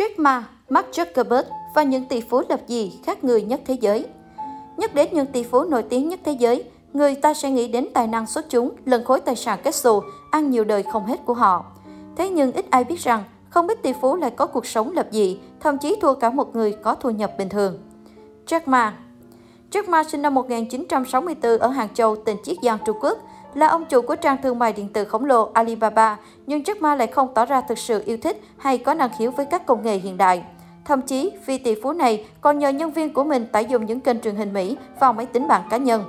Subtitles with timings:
[0.00, 4.06] Jack Ma, Mark Zuckerberg và những tỷ phú lập dị khác người nhất thế giới.
[4.76, 7.88] Nhắc đến những tỷ phú nổi tiếng nhất thế giới, người ta sẽ nghĩ đến
[7.94, 11.20] tài năng xuất chúng, lần khối tài sản kết xù, ăn nhiều đời không hết
[11.24, 11.64] của họ.
[12.16, 15.06] Thế nhưng ít ai biết rằng, không ít tỷ phú lại có cuộc sống lập
[15.10, 17.78] dị, thậm chí thua cả một người có thu nhập bình thường.
[18.46, 18.96] Jack Ma
[19.70, 23.18] Jack Ma sinh năm 1964 ở Hàng Châu, tỉnh Chiết Giang, Trung Quốc,
[23.54, 26.94] là ông chủ của trang thương mại điện tử khổng lồ Alibaba, nhưng Jack Ma
[26.94, 29.82] lại không tỏ ra thực sự yêu thích hay có năng khiếu với các công
[29.82, 30.44] nghệ hiện đại.
[30.84, 34.00] Thậm chí, vị tỷ phú này còn nhờ nhân viên của mình tải dụng những
[34.00, 36.04] kênh truyền hình Mỹ vào máy tính bảng cá nhân.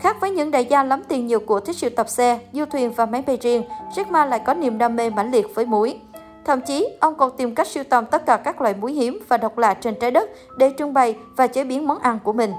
[0.00, 2.92] Khác với những đại gia lắm tiền nhiều của thích sưu tập xe, du thuyền
[2.92, 3.62] và máy bay riêng,
[3.94, 5.98] Jack Ma lại có niềm đam mê mãnh liệt với muối.
[6.44, 9.36] Thậm chí, ông còn tìm cách sưu tầm tất cả các loại muối hiếm và
[9.36, 12.52] độc lạ trên trái đất để trưng bày và chế biến món ăn của mình.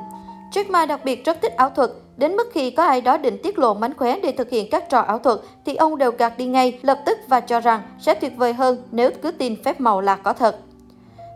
[0.52, 3.38] Jack Ma đặc biệt rất thích ảo thuật, đến mức khi có ai đó định
[3.44, 6.38] tiết lộ mánh khóe để thực hiện các trò ảo thuật thì ông đều gạt
[6.38, 9.82] đi ngay, lập tức và cho rằng sẽ tuyệt vời hơn nếu cứ tin phép
[9.82, 10.58] màu là có thật.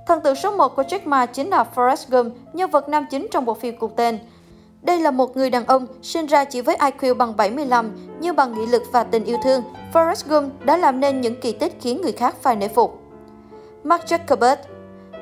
[0.08, 3.28] Thần tượng số 1 của Jack Ma chính là Forrest Gump, nhân vật nam chính
[3.32, 4.20] trong bộ phim cùng tên.
[4.82, 8.54] Đây là một người đàn ông sinh ra chỉ với IQ bằng 75, nhưng bằng
[8.54, 9.64] nghị lực và tình yêu thương,
[9.94, 13.02] Forrest Gump đã làm nên những kỳ tích khiến người khác phải nể phục.
[13.84, 14.58] Mark Zuckerberg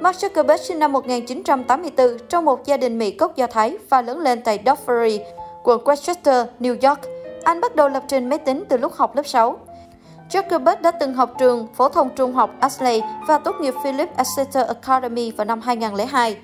[0.01, 4.19] Mark Zuckerberg sinh năm 1984 trong một gia đình Mỹ gốc Do Thái và lớn
[4.19, 5.19] lên tại Dufferin,
[5.63, 6.99] quận Westchester, New York.
[7.43, 9.57] Anh bắt đầu lập trình máy tính từ lúc học lớp 6.
[10.31, 14.67] Zuckerberg đã từng học trường phổ thông trung học Ashley và tốt nghiệp Philip Exeter
[14.67, 16.37] Academy vào năm 2002.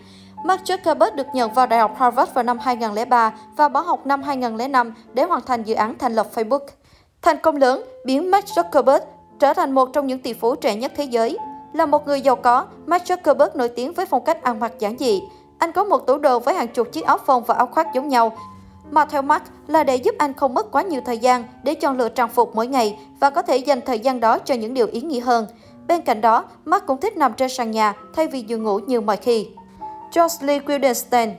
[0.45, 4.23] Mark Zuckerberg được nhận vào Đại học Harvard vào năm 2003 và bỏ học năm
[4.23, 6.65] 2005 để hoàn thành dự án thành lập Facebook.
[7.21, 8.99] Thành công lớn biến Mark Zuckerberg
[9.39, 11.37] trở thành một trong những tỷ phú trẻ nhất thế giới.
[11.73, 14.97] Là một người giàu có, Mark Zuckerberg nổi tiếng với phong cách ăn mặc giản
[14.97, 15.21] dị.
[15.57, 18.07] Anh có một tủ đồ với hàng chục chiếc áo phông và áo khoác giống
[18.07, 18.37] nhau,
[18.91, 21.97] mà theo Mark là để giúp anh không mất quá nhiều thời gian để chọn
[21.97, 24.87] lựa trang phục mỗi ngày và có thể dành thời gian đó cho những điều
[24.87, 25.47] ý nghĩa hơn.
[25.87, 29.01] Bên cạnh đó, Mark cũng thích nằm trên sàn nhà thay vì giường ngủ như
[29.01, 29.47] mọi khi.
[30.15, 31.31] George Wildenstein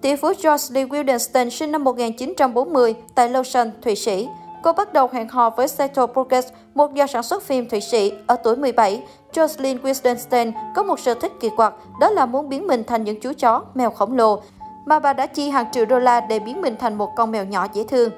[0.00, 4.28] Tỷ phú George Wildenstein sinh năm 1940 tại Lausanne, Thụy Sĩ.
[4.62, 8.12] Cô bắt đầu hẹn hò với Seto Burgess, một nhà sản xuất phim Thụy Sĩ.
[8.26, 9.02] Ở tuổi 17,
[9.32, 13.20] Jocelyn Wittgenstein có một sở thích kỳ quặc, đó là muốn biến mình thành những
[13.20, 14.42] chú chó, mèo khổng lồ,
[14.86, 17.44] mà bà đã chi hàng triệu đô la để biến mình thành một con mèo
[17.44, 18.10] nhỏ dễ thương.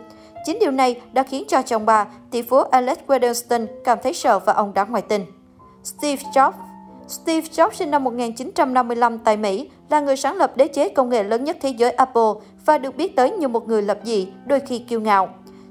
[0.44, 4.38] Chính điều này đã khiến cho chồng bà, tỷ phú Alex Wittgenstein, cảm thấy sợ
[4.38, 5.26] và ông đã ngoại tình.
[5.84, 6.52] Steve Jobs
[7.08, 11.22] Steve Jobs sinh năm 1955 tại Mỹ, là người sáng lập đế chế công nghệ
[11.22, 12.32] lớn nhất thế giới Apple
[12.66, 15.28] và được biết tới như một người lập dị, đôi khi kiêu ngạo.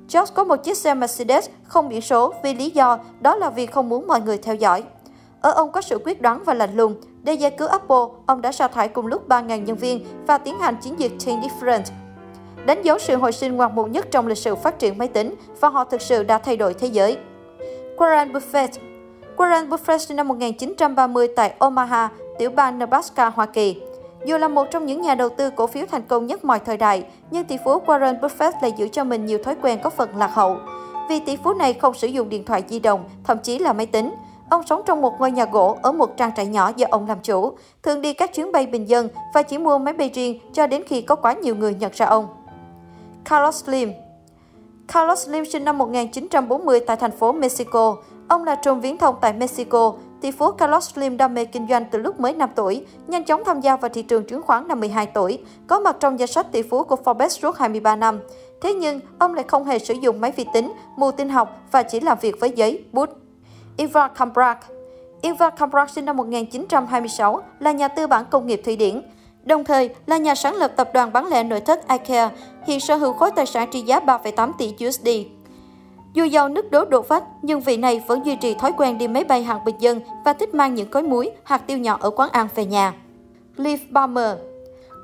[0.10, 3.66] Jobs có một chiếc xe Mercedes không biển số vì lý do đó là vì
[3.66, 4.84] không muốn mọi người theo dõi.
[5.42, 6.96] Ở ông có sự quyết đoán và lạnh lùng.
[7.24, 10.60] Để giải cứu Apple, ông đã sa thải cùng lúc 3.000 nhân viên và tiến
[10.60, 11.84] hành chiến dịch Think Different,
[12.66, 15.36] đánh dấu sự hồi sinh ngoạn mục nhất trong lịch sử phát triển máy tính
[15.60, 17.18] và họ thực sự đã thay đổi thế giới.
[17.98, 18.68] Warren Buffett
[19.38, 22.10] Warren Buffett sinh năm 1930 tại Omaha,
[22.40, 23.82] tiểu bang Nebraska, Hoa Kỳ.
[24.30, 26.78] Dù là một trong những nhà đầu tư cổ phiếu thành công nhất mọi thời
[26.78, 30.18] đại, nhưng tỷ phú Warren Buffett lại giữ cho mình nhiều thói quen có phần
[30.18, 30.58] lạc hậu.
[31.10, 33.86] Vì tỷ phú này không sử dụng điện thoại di động, thậm chí là máy
[33.86, 34.16] tính.
[34.50, 37.20] Ông sống trong một ngôi nhà gỗ ở một trang trại nhỏ do ông làm
[37.24, 37.52] chủ,
[37.84, 40.84] thường đi các chuyến bay bình dân và chỉ mua máy bay riêng cho đến
[40.88, 42.28] khi có quá nhiều người nhận ra ông.
[43.26, 43.94] Carlos Slim
[44.88, 47.96] Carlos Slim sinh năm 1940 tại thành phố Mexico.
[48.28, 49.94] Ông là trùm viễn thông tại Mexico.
[50.22, 53.44] Tỷ phú Carlos Slim đam mê kinh doanh từ lúc mới 5 tuổi, nhanh chóng
[53.46, 56.52] tham gia vào thị trường chứng khoán năm 12 tuổi, có mặt trong danh sách
[56.52, 58.20] tỷ phú của Forbes suốt 23 năm.
[58.62, 61.84] Thế nhưng, ông lại không hề sử dụng máy vi tính, mù tin học và
[61.84, 63.10] chỉ làm việc với giấy, bút.
[63.78, 64.58] Ivar Kamprad
[65.22, 69.02] Ivar Kamprad sinh năm 1926 là nhà tư bản công nghiệp Thụy Điển,
[69.44, 72.30] đồng thời là nhà sáng lập tập đoàn bán lẻ nội thất IKEA,
[72.68, 75.08] hiện sở hữu khối tài sản trị giá 3,8 tỷ USD.
[76.14, 79.08] Dù giàu nước đố đổ vách, nhưng vị này vẫn duy trì thói quen đi
[79.08, 82.10] máy bay hàng bình dân và thích mang những gói muối, hạt tiêu nhỏ ở
[82.10, 82.94] quán ăn về nhà.
[83.58, 84.38] Cliff Palmer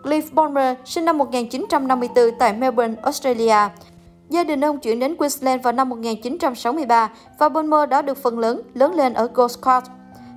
[0.04, 3.70] Cliff Palmer sinh năm 1954 tại Melbourne, Australia.
[4.30, 8.62] Gia đình ông chuyển đến Queensland vào năm 1963 và Palmer đã được phần lớn
[8.74, 9.86] lớn lên ở Gold Coast.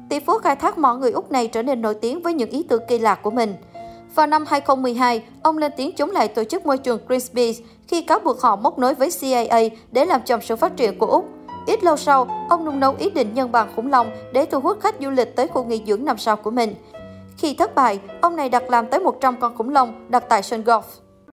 [0.09, 2.63] Tỷ phú khai thác mỏ người Úc này trở nên nổi tiếng với những ý
[2.63, 3.55] tưởng kỳ lạ của mình.
[4.19, 8.19] Vào năm 2012, ông lên tiếng chống lại tổ chức môi trường Greenpeace khi cáo
[8.19, 11.29] buộc họ móc nối với CIA để làm chậm sự phát triển của Úc.
[11.67, 14.81] Ít lâu sau, ông nung nấu ý định nhân bằng khủng long để thu hút
[14.81, 16.75] khách du lịch tới khu nghỉ dưỡng năm sau của mình.
[17.37, 20.63] Khi thất bại, ông này đặt làm tới 100 con khủng long đặt tại sân
[20.65, 20.83] golf.